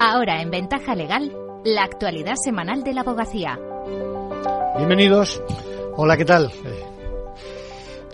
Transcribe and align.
Ahora 0.00 0.40
en 0.42 0.50
Ventaja 0.50 0.94
Legal, 0.94 1.32
la 1.64 1.82
actualidad 1.82 2.36
semanal 2.36 2.84
de 2.84 2.94
la 2.94 3.00
abogacía. 3.00 3.58
Bienvenidos. 4.76 5.42
Hola, 5.96 6.16
¿qué 6.16 6.24
tal? 6.24 6.52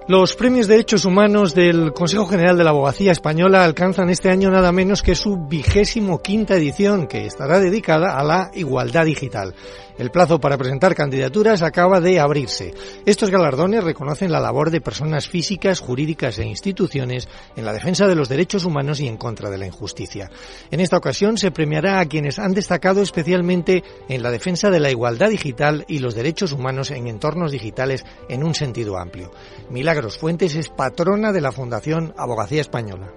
Los 0.06 0.36
premios 0.36 0.66
de 0.66 0.74
derechos 0.74 1.06
humanos 1.06 1.54
del 1.54 1.94
Consejo 1.94 2.26
General 2.26 2.58
de 2.58 2.64
la 2.64 2.70
Abogacía 2.70 3.10
Española 3.10 3.64
alcanzan 3.64 4.10
este 4.10 4.28
año 4.28 4.50
nada 4.50 4.70
menos 4.70 5.02
que 5.02 5.14
su 5.14 5.46
vigésimo 5.48 6.20
quinta 6.20 6.56
edición, 6.56 7.06
que 7.06 7.24
estará 7.24 7.58
dedicada 7.58 8.18
a 8.18 8.22
la 8.22 8.50
igualdad 8.52 9.06
digital. 9.06 9.54
El 9.96 10.10
plazo 10.10 10.40
para 10.40 10.58
presentar 10.58 10.94
candidaturas 10.94 11.62
acaba 11.62 12.00
de 12.00 12.18
abrirse. 12.18 12.74
Estos 13.06 13.30
galardones 13.30 13.84
reconocen 13.84 14.32
la 14.32 14.40
labor 14.40 14.70
de 14.70 14.80
personas 14.80 15.28
físicas, 15.28 15.78
jurídicas 15.78 16.38
e 16.38 16.44
instituciones 16.44 17.28
en 17.54 17.64
la 17.64 17.72
defensa 17.72 18.08
de 18.08 18.16
los 18.16 18.28
derechos 18.28 18.64
humanos 18.64 18.98
y 18.98 19.06
en 19.06 19.16
contra 19.16 19.50
de 19.50 19.58
la 19.58 19.66
injusticia. 19.66 20.30
En 20.72 20.80
esta 20.80 20.96
ocasión 20.96 21.38
se 21.38 21.52
premiará 21.52 22.00
a 22.00 22.06
quienes 22.06 22.40
han 22.40 22.54
destacado 22.54 23.02
especialmente 23.02 23.84
en 24.08 24.22
la 24.22 24.32
defensa 24.32 24.68
de 24.68 24.80
la 24.80 24.90
igualdad 24.90 25.30
digital 25.30 25.84
y 25.86 26.00
los 26.00 26.16
derechos 26.16 26.52
humanos 26.52 26.90
en 26.90 27.06
entornos 27.06 27.52
digitales 27.52 28.04
en 28.28 28.42
un 28.42 28.54
sentido 28.54 28.98
amplio. 28.98 29.30
Milagros 29.94 30.18
Fuentes 30.18 30.56
es 30.56 30.70
patrona 30.70 31.30
de 31.30 31.40
la 31.40 31.52
Fundación 31.52 32.12
Abogacía 32.16 32.62
Española. 32.62 33.12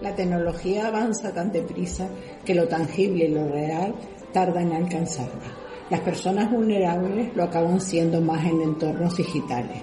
La 0.00 0.14
tecnología 0.14 0.86
avanza 0.86 1.34
tan 1.34 1.52
deprisa 1.52 2.08
que 2.46 2.54
lo 2.54 2.66
tangible 2.66 3.26
y 3.26 3.34
lo 3.34 3.46
real 3.46 3.94
tardan 4.32 4.72
en 4.72 4.84
alcanzarla. 4.84 5.52
Las 5.90 6.00
personas 6.00 6.50
vulnerables 6.50 7.36
lo 7.36 7.42
acaban 7.42 7.78
siendo 7.78 8.22
más 8.22 8.42
en 8.46 8.62
entornos 8.62 9.18
digitales. 9.18 9.82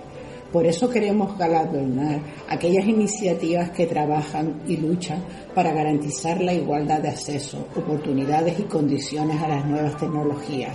Por 0.52 0.66
eso 0.66 0.90
queremos 0.90 1.38
galardonar 1.38 2.22
aquellas 2.50 2.88
iniciativas 2.88 3.70
que 3.70 3.86
trabajan 3.86 4.64
y 4.66 4.78
luchan 4.78 5.24
para 5.54 5.74
garantizar 5.74 6.42
la 6.42 6.56
igualdad 6.56 7.02
de 7.02 7.10
acceso, 7.10 7.68
oportunidades 7.76 8.60
y 8.60 8.64
condiciones 8.64 9.40
a 9.40 9.48
las 9.48 9.66
nuevas 9.68 9.96
tecnologías. 9.98 10.74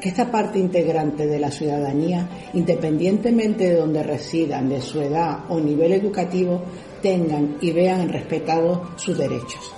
Que 0.00 0.08
esta 0.08 0.30
parte 0.30 0.58
integrante 0.58 1.26
de 1.26 1.38
la 1.38 1.50
ciudadanía, 1.50 2.26
independientemente 2.54 3.68
de 3.68 3.76
donde 3.76 4.02
residan, 4.02 4.68
de 4.68 4.80
su 4.80 5.00
edad 5.00 5.40
o 5.48 5.60
nivel 5.60 5.92
educativo, 5.92 6.62
tengan 7.02 7.58
y 7.60 7.70
vean 7.72 8.08
respetados 8.08 8.80
sus 8.96 9.18
derechos. 9.18 9.74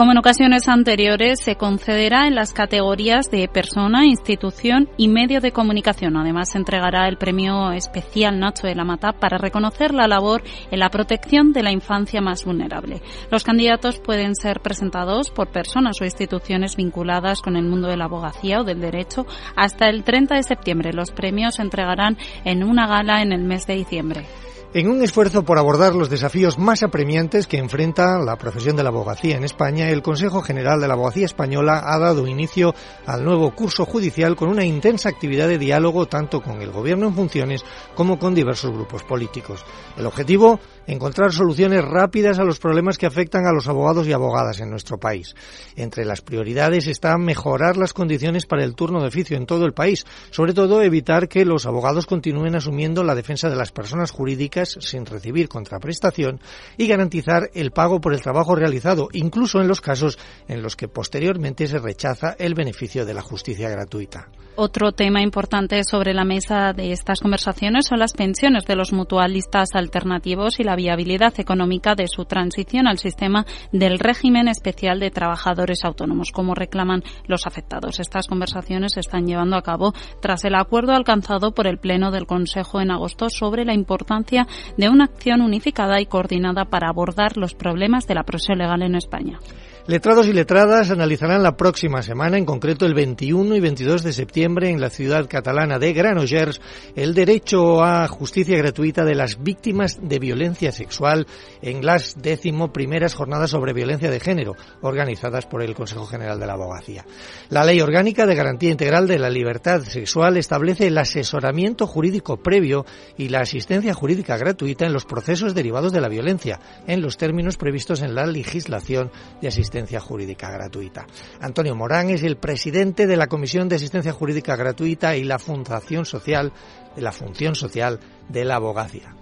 Como 0.00 0.12
en 0.12 0.18
ocasiones 0.18 0.66
anteriores, 0.66 1.40
se 1.40 1.56
concederá 1.56 2.26
en 2.26 2.34
las 2.34 2.54
categorías 2.54 3.30
de 3.30 3.46
persona, 3.48 4.06
institución 4.06 4.88
y 4.96 5.08
medio 5.08 5.42
de 5.42 5.52
comunicación. 5.52 6.16
Además, 6.16 6.52
se 6.52 6.56
entregará 6.56 7.06
el 7.06 7.18
premio 7.18 7.70
especial 7.72 8.40
Nacho 8.40 8.66
de 8.66 8.74
la 8.74 8.86
Mata 8.86 9.12
para 9.12 9.36
reconocer 9.36 9.92
la 9.92 10.08
labor 10.08 10.42
en 10.70 10.78
la 10.78 10.88
protección 10.88 11.52
de 11.52 11.62
la 11.62 11.70
infancia 11.70 12.22
más 12.22 12.46
vulnerable. 12.46 13.02
Los 13.30 13.44
candidatos 13.44 13.98
pueden 13.98 14.34
ser 14.36 14.60
presentados 14.60 15.30
por 15.30 15.52
personas 15.52 16.00
o 16.00 16.06
instituciones 16.06 16.76
vinculadas 16.76 17.42
con 17.42 17.56
el 17.56 17.66
mundo 17.66 17.88
de 17.88 17.98
la 17.98 18.06
abogacía 18.06 18.62
o 18.62 18.64
del 18.64 18.80
derecho 18.80 19.26
hasta 19.54 19.90
el 19.90 20.02
30 20.02 20.36
de 20.36 20.44
septiembre. 20.44 20.94
Los 20.94 21.10
premios 21.10 21.56
se 21.56 21.62
entregarán 21.62 22.16
en 22.46 22.64
una 22.64 22.86
gala 22.86 23.20
en 23.20 23.32
el 23.32 23.42
mes 23.42 23.66
de 23.66 23.74
diciembre 23.74 24.24
en 24.72 24.88
un 24.88 25.02
esfuerzo 25.02 25.42
por 25.42 25.58
abordar 25.58 25.94
los 25.96 26.08
desafíos 26.08 26.56
más 26.56 26.84
apremiantes 26.84 27.48
que 27.48 27.58
enfrenta 27.58 28.20
la 28.20 28.36
profesión 28.36 28.76
de 28.76 28.84
la 28.84 28.90
abogacía 28.90 29.36
en 29.36 29.42
España, 29.42 29.88
el 29.88 30.02
Consejo 30.02 30.42
General 30.42 30.80
de 30.80 30.86
la 30.86 30.94
Abogacía 30.94 31.26
Española 31.26 31.82
ha 31.84 31.98
dado 31.98 32.28
inicio 32.28 32.72
al 33.04 33.24
nuevo 33.24 33.50
curso 33.52 33.84
judicial 33.84 34.36
con 34.36 34.48
una 34.48 34.64
intensa 34.64 35.08
actividad 35.08 35.48
de 35.48 35.58
diálogo 35.58 36.06
tanto 36.06 36.40
con 36.40 36.62
el 36.62 36.70
Gobierno 36.70 37.08
en 37.08 37.14
funciones 37.14 37.64
como 37.96 38.18
con 38.18 38.32
diversos 38.32 38.70
grupos 38.70 39.02
políticos. 39.02 39.64
El 39.96 40.06
objetivo 40.06 40.60
encontrar 40.90 41.32
soluciones 41.32 41.84
rápidas 41.84 42.38
a 42.40 42.44
los 42.44 42.58
problemas 42.58 42.98
que 42.98 43.06
afectan 43.06 43.46
a 43.46 43.52
los 43.52 43.68
abogados 43.68 44.08
y 44.08 44.12
abogadas 44.12 44.60
en 44.60 44.70
nuestro 44.70 44.98
país. 44.98 45.34
Entre 45.76 46.04
las 46.04 46.20
prioridades 46.20 46.88
está 46.88 47.16
mejorar 47.16 47.76
las 47.76 47.92
condiciones 47.92 48.44
para 48.44 48.64
el 48.64 48.74
turno 48.74 49.00
de 49.00 49.08
oficio 49.08 49.36
en 49.36 49.46
todo 49.46 49.66
el 49.66 49.72
país, 49.72 50.04
sobre 50.30 50.52
todo 50.52 50.82
evitar 50.82 51.28
que 51.28 51.44
los 51.44 51.64
abogados 51.66 52.06
continúen 52.06 52.56
asumiendo 52.56 53.04
la 53.04 53.14
defensa 53.14 53.48
de 53.48 53.56
las 53.56 53.70
personas 53.70 54.10
jurídicas 54.10 54.76
sin 54.80 55.06
recibir 55.06 55.48
contraprestación 55.48 56.40
y 56.76 56.88
garantizar 56.88 57.50
el 57.54 57.70
pago 57.70 58.00
por 58.00 58.12
el 58.12 58.22
trabajo 58.22 58.56
realizado, 58.56 59.08
incluso 59.12 59.60
en 59.60 59.68
los 59.68 59.80
casos 59.80 60.18
en 60.48 60.60
los 60.60 60.74
que 60.74 60.88
posteriormente 60.88 61.68
se 61.68 61.78
rechaza 61.78 62.34
el 62.38 62.54
beneficio 62.54 63.06
de 63.06 63.14
la 63.14 63.22
justicia 63.22 63.68
gratuita. 63.68 64.28
Otro 64.56 64.92
tema 64.92 65.22
importante 65.22 65.84
sobre 65.84 66.12
la 66.12 66.24
mesa 66.24 66.72
de 66.74 66.92
estas 66.92 67.20
conversaciones 67.20 67.86
son 67.86 67.98
las 67.98 68.12
pensiones 68.12 68.66
de 68.66 68.76
los 68.76 68.92
mutualistas 68.92 69.70
alternativos 69.74 70.58
y 70.58 70.64
la 70.64 70.76
viabilidad 70.80 71.38
económica 71.38 71.94
de 71.94 72.08
su 72.08 72.24
transición 72.24 72.88
al 72.88 72.96
sistema 72.96 73.44
del 73.70 73.98
régimen 73.98 74.48
especial 74.48 74.98
de 74.98 75.10
trabajadores 75.10 75.84
autónomos, 75.84 76.32
como 76.32 76.54
reclaman 76.54 77.02
los 77.26 77.46
afectados. 77.46 78.00
Estas 78.00 78.26
conversaciones 78.26 78.94
se 78.94 79.00
están 79.00 79.26
llevando 79.26 79.56
a 79.56 79.62
cabo 79.62 79.92
tras 80.22 80.44
el 80.44 80.54
acuerdo 80.54 80.92
alcanzado 80.92 81.52
por 81.52 81.66
el 81.66 81.78
Pleno 81.78 82.10
del 82.10 82.26
Consejo 82.26 82.80
en 82.80 82.90
agosto 82.90 83.28
sobre 83.28 83.66
la 83.66 83.74
importancia 83.74 84.46
de 84.78 84.88
una 84.88 85.04
acción 85.04 85.42
unificada 85.42 86.00
y 86.00 86.06
coordinada 86.06 86.64
para 86.64 86.88
abordar 86.88 87.36
los 87.36 87.54
problemas 87.54 88.06
de 88.06 88.14
la 88.14 88.24
presión 88.24 88.58
legal 88.58 88.82
en 88.82 88.94
España. 88.94 89.38
Letrados 89.86 90.26
y 90.26 90.32
letradas 90.34 90.90
analizarán 90.90 91.42
la 91.42 91.56
próxima 91.56 92.02
semana, 92.02 92.36
en 92.36 92.44
concreto 92.44 92.84
el 92.84 92.94
21 92.94 93.56
y 93.56 93.60
22 93.60 94.02
de 94.02 94.12
septiembre, 94.12 94.68
en 94.68 94.80
la 94.80 94.90
ciudad 94.90 95.26
catalana 95.26 95.78
de 95.78 95.94
Granollers, 95.94 96.60
el 96.94 97.14
derecho 97.14 97.82
a 97.82 98.06
justicia 98.06 98.58
gratuita 98.58 99.04
de 99.04 99.14
las 99.14 99.42
víctimas 99.42 99.98
de 100.02 100.18
violencia 100.18 100.70
sexual 100.70 101.26
en 101.62 101.84
las 101.84 102.20
décimo 102.20 102.72
primeras 102.72 103.14
jornadas 103.14 103.50
sobre 103.50 103.72
violencia 103.72 104.10
de 104.10 104.20
género, 104.20 104.54
organizadas 104.82 105.46
por 105.46 105.62
el 105.62 105.74
Consejo 105.74 106.04
General 106.04 106.38
de 106.38 106.46
la 106.46 106.52
Abogacía. 106.52 107.06
La 107.48 107.64
Ley 107.64 107.80
Orgánica 107.80 108.26
de 108.26 108.34
Garantía 108.34 108.70
Integral 108.70 109.08
de 109.08 109.18
la 109.18 109.30
Libertad 109.30 109.80
Sexual 109.82 110.36
establece 110.36 110.88
el 110.88 110.98
asesoramiento 110.98 111.86
jurídico 111.86 112.36
previo 112.36 112.84
y 113.16 113.30
la 113.30 113.40
asistencia 113.40 113.94
jurídica 113.94 114.36
gratuita 114.36 114.84
en 114.84 114.92
los 114.92 115.06
procesos 115.06 115.54
derivados 115.54 115.92
de 115.92 116.02
la 116.02 116.08
violencia, 116.08 116.60
en 116.86 117.00
los 117.00 117.16
términos 117.16 117.56
previstos 117.56 118.02
en 118.02 118.14
la 118.14 118.26
legislación 118.26 119.10
de 119.40 119.48
asistencia 119.48 119.69
asistencia 119.70 120.00
jurídica 120.00 120.50
gratuita. 120.50 121.06
Antonio 121.40 121.76
Morán 121.76 122.10
es 122.10 122.24
el 122.24 122.36
presidente 122.36 123.06
de 123.06 123.16
la 123.16 123.28
Comisión 123.28 123.68
de 123.68 123.76
Asistencia 123.76 124.12
Jurídica 124.12 124.56
Gratuita 124.56 125.14
y 125.14 125.22
la 125.22 125.38
Fundación 125.38 126.04
Social 126.04 126.52
de 126.96 127.02
la 127.02 127.12
Función 127.12 127.54
Social 127.54 128.00
de 128.28 128.44
la 128.44 128.56
Abogacía. 128.56 129.14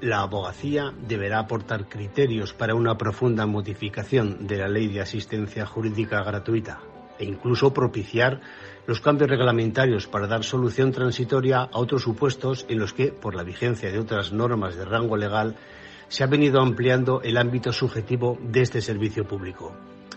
La 0.00 0.22
abogacía 0.22 0.92
deberá 1.06 1.38
aportar 1.38 1.88
criterios 1.88 2.52
para 2.52 2.74
una 2.74 2.98
profunda 2.98 3.46
modificación 3.46 4.48
de 4.48 4.56
la 4.56 4.66
ley 4.66 4.88
de 4.88 5.00
asistencia 5.00 5.66
jurídica 5.66 6.24
gratuita 6.24 6.80
e 7.20 7.24
incluso 7.24 7.72
propiciar 7.72 8.40
los 8.88 9.00
cambios 9.00 9.30
reglamentarios 9.30 10.08
para 10.08 10.26
dar 10.26 10.42
solución 10.42 10.90
transitoria 10.90 11.60
a 11.60 11.78
otros 11.78 12.02
supuestos 12.02 12.66
en 12.68 12.80
los 12.80 12.92
que, 12.92 13.12
por 13.12 13.36
la 13.36 13.44
vigencia 13.44 13.92
de 13.92 14.00
otras 14.00 14.32
normas 14.32 14.74
de 14.74 14.84
rango 14.84 15.16
legal, 15.16 15.54
se 16.12 16.22
ha 16.22 16.26
venido 16.26 16.60
ampliando 16.60 17.22
el 17.22 17.38
ámbito 17.38 17.72
subjetivo 17.72 18.38
de 18.42 18.60
este 18.60 18.82
servicio 18.82 19.26
público. 19.26 19.72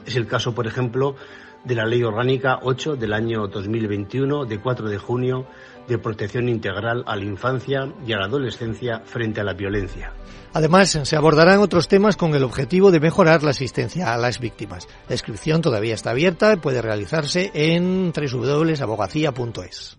Es 0.06 0.18
el 0.18 0.28
caso, 0.28 0.54
por 0.54 0.68
ejemplo, 0.68 1.16
de 1.64 1.74
la 1.74 1.86
Ley 1.86 2.04
Orgánica 2.04 2.60
8 2.64 2.98
del 2.98 3.14
año 3.14 3.48
2021, 3.48 4.44
de 4.44 4.60
4 4.60 4.90
de 4.90 4.98
junio, 4.98 5.48
de 5.88 5.98
protección 5.98 6.50
integral 6.50 7.06
a 7.08 7.16
la 7.16 7.24
infancia 7.24 7.90
y 8.06 8.12
a 8.12 8.18
la 8.18 8.26
adolescencia 8.26 9.04
frente 9.06 9.40
a 9.40 9.46
la 9.46 9.54
violencia. 9.54 10.12
Además, 10.52 10.90
se 10.90 11.16
abordarán 11.16 11.60
otros 11.60 11.88
temas 11.88 12.18
con 12.18 12.36
el 12.36 12.44
objetivo 12.44 12.92
de 12.92 13.00
mejorar 13.00 13.42
la 13.44 13.52
asistencia 13.52 14.14
a 14.14 14.18
las 14.18 14.42
víctimas. 14.42 14.90
La 15.08 15.16
inscripción 15.16 15.62
todavía 15.62 15.94
está 15.94 16.10
abierta 16.10 16.52
y 16.52 16.58
puede 16.58 16.82
realizarse 16.82 17.52
en 17.54 18.12
www.abogacía.es. 18.12 19.98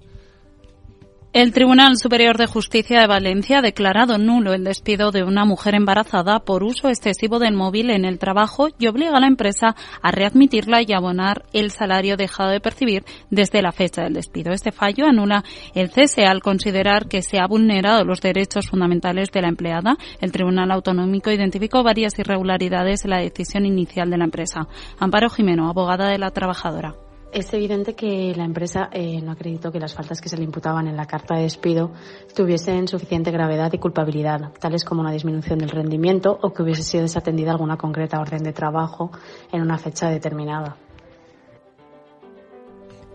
El 1.36 1.52
Tribunal 1.52 1.98
Superior 1.98 2.38
de 2.38 2.46
Justicia 2.46 2.98
de 2.98 3.06
Valencia 3.06 3.58
ha 3.58 3.60
declarado 3.60 4.16
nulo 4.16 4.54
el 4.54 4.64
despido 4.64 5.10
de 5.10 5.22
una 5.22 5.44
mujer 5.44 5.74
embarazada 5.74 6.38
por 6.38 6.64
uso 6.64 6.88
excesivo 6.88 7.38
del 7.38 7.52
móvil 7.52 7.90
en 7.90 8.06
el 8.06 8.18
trabajo 8.18 8.68
y 8.78 8.86
obliga 8.86 9.18
a 9.18 9.20
la 9.20 9.26
empresa 9.26 9.76
a 10.00 10.10
readmitirla 10.12 10.80
y 10.80 10.94
abonar 10.94 11.44
el 11.52 11.72
salario 11.72 12.16
dejado 12.16 12.48
de 12.48 12.60
percibir 12.60 13.04
desde 13.28 13.60
la 13.60 13.72
fecha 13.72 14.04
del 14.04 14.14
despido. 14.14 14.54
Este 14.54 14.72
fallo 14.72 15.04
anula 15.04 15.44
el 15.74 15.90
cese 15.90 16.24
al 16.24 16.40
considerar 16.40 17.06
que 17.06 17.20
se 17.20 17.38
ha 17.38 17.46
vulnerado 17.46 18.02
los 18.06 18.22
derechos 18.22 18.70
fundamentales 18.70 19.30
de 19.30 19.42
la 19.42 19.48
empleada. 19.48 19.98
El 20.22 20.32
Tribunal 20.32 20.70
Autonómico 20.70 21.30
identificó 21.30 21.82
varias 21.82 22.18
irregularidades 22.18 23.04
en 23.04 23.10
la 23.10 23.18
decisión 23.18 23.66
inicial 23.66 24.08
de 24.08 24.16
la 24.16 24.24
empresa. 24.24 24.68
Amparo 24.98 25.28
Jimeno, 25.28 25.68
abogada 25.68 26.08
de 26.08 26.16
la 26.16 26.30
trabajadora. 26.30 26.94
Es 27.36 27.52
evidente 27.52 27.94
que 27.94 28.32
la 28.34 28.46
empresa 28.46 28.88
eh, 28.90 29.20
no 29.20 29.32
acreditó 29.32 29.70
que 29.70 29.78
las 29.78 29.92
faltas 29.92 30.22
que 30.22 30.30
se 30.30 30.38
le 30.38 30.44
imputaban 30.44 30.88
en 30.88 30.96
la 30.96 31.04
carta 31.04 31.34
de 31.34 31.42
despido 31.42 31.92
tuviesen 32.34 32.88
suficiente 32.88 33.30
gravedad 33.30 33.70
y 33.74 33.78
culpabilidad, 33.78 34.54
tales 34.58 34.86
como 34.86 35.02
una 35.02 35.12
disminución 35.12 35.58
del 35.58 35.68
rendimiento 35.68 36.38
o 36.40 36.54
que 36.54 36.62
hubiese 36.62 36.82
sido 36.82 37.02
desatendida 37.02 37.50
alguna 37.50 37.76
concreta 37.76 38.20
orden 38.20 38.42
de 38.42 38.54
trabajo 38.54 39.10
en 39.52 39.60
una 39.60 39.76
fecha 39.76 40.08
determinada. 40.08 40.78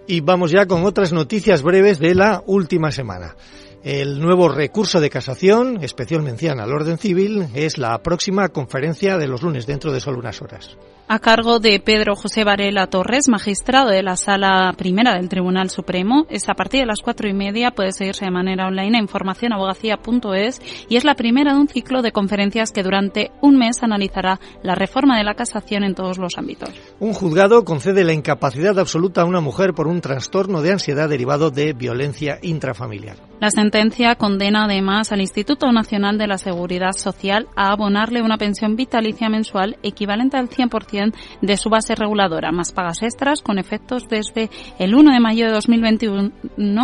Y 0.06 0.22
vamos 0.22 0.52
ya 0.52 0.68
con 0.68 0.86
otras 0.86 1.12
noticias 1.12 1.64
breves 1.64 1.98
de 1.98 2.14
la 2.14 2.44
última 2.46 2.92
semana. 2.92 3.36
El 3.82 4.20
nuevo 4.20 4.50
recurso 4.50 5.00
de 5.00 5.10
casación, 5.10 5.84
especial 5.84 6.22
mención 6.22 6.60
al 6.60 6.72
orden 6.72 7.00
civil, 7.00 7.48
es 7.56 7.80
la 7.80 7.98
próxima 8.04 8.50
conferencia 8.50 9.18
de 9.18 9.28
los 9.28 9.42
lunes 9.42 9.66
dentro 9.66 9.92
de 9.92 10.00
solo 10.00 10.20
unas 10.20 10.40
horas 10.44 10.78
a 11.08 11.20
cargo 11.20 11.60
de 11.60 11.80
Pedro 11.80 12.16
José 12.16 12.44
Varela 12.44 12.88
Torres, 12.88 13.28
magistrado 13.28 13.90
de 13.90 14.04
la 14.04 14.16
Sala 14.16 14.74
Primera 14.78 15.16
del 15.16 15.30
Tribunal 15.30 15.70
Supremo. 15.70 16.26
Es 16.30 16.48
a 16.50 16.54
partir 16.54 16.82
de 16.82 16.86
las 16.86 17.02
cuatro 17.02 17.28
y 17.28 17.34
media, 17.34 17.72
puede 17.72 17.92
seguirse 17.92 18.26
de 18.26 18.32
manera 18.32 18.68
online 18.68 18.98
a 18.98 19.02
informacionabogacía.es 19.02 20.62
y 20.90 20.96
es 20.96 21.04
la 21.04 21.16
primera 21.16 21.54
de 21.54 21.60
un 21.60 21.68
ciclo 21.68 22.02
de 22.02 22.12
conferencias 22.12 22.72
que 22.72 22.84
durante 22.84 23.32
un 23.42 23.58
mes 23.58 23.84
analizará 23.84 24.40
la 24.64 24.76
reforma 24.76 25.18
de 25.18 25.24
la 25.24 25.36
casación 25.36 25.84
en 25.84 25.96
todos 25.96 26.18
los 26.18 26.38
ámbitos. 26.38 26.70
Un 27.00 27.14
juzgado 27.14 27.66
concede 27.66 28.04
la 28.04 28.14
incapacidad 28.14 28.80
absoluta 28.80 29.22
a 29.22 29.26
una 29.26 29.42
mujer 29.42 29.74
por 29.74 29.88
un 29.88 30.02
trastorno 30.02 30.62
de 30.62 30.72
ansiedad 30.72 31.10
derivado 31.10 31.52
de 31.52 31.74
violencia 31.74 32.40
intrafamiliar. 32.42 33.18
La 33.42 33.50
sentencia 33.50 34.16
condena 34.16 34.66
además 34.66 35.12
al 35.12 35.22
Instituto 35.22 35.72
Nacional 35.72 36.20
de 36.20 36.28
la 36.28 36.38
Seguridad 36.38 36.92
Social 36.96 37.48
a 37.56 37.72
abonarle 37.72 38.22
una 38.22 38.38
pensión 38.38 38.76
vitalicia 38.76 39.30
mensual 39.30 39.78
equivalente 39.82 40.38
al 40.38 40.48
100% 40.48 41.01
de 41.42 41.58
su 41.58 41.70
base 41.70 41.96
reguladora, 41.96 42.52
más 42.52 42.72
pagas 42.72 43.02
extras 43.02 43.42
con 43.42 43.58
efectos 43.58 44.08
desde 44.10 44.50
el 44.80 44.96
1 44.96 45.14
de 45.14 45.20
mayo 45.20 45.46
de 45.46 45.54
2021, 45.54 46.32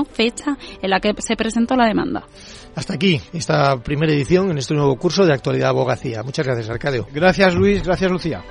fecha 0.05 0.57
en 0.81 0.89
la 0.89 0.99
que 0.99 1.13
se 1.19 1.35
presentó 1.35 1.75
la 1.75 1.85
demanda. 1.85 2.23
Hasta 2.75 2.93
aquí 2.93 3.19
esta 3.33 3.77
primera 3.81 4.13
edición 4.13 4.51
en 4.51 4.59
este 4.59 4.75
nuevo 4.75 4.95
curso 4.97 5.25
de 5.25 5.33
actualidad 5.33 5.69
abogacía. 5.69 6.21
Muchas 6.23 6.45
gracias, 6.45 6.69
Arcadio. 6.69 7.07
Gracias, 7.11 7.55
Luis. 7.55 7.83
Gracias, 7.83 8.11
Lucía. 8.11 8.43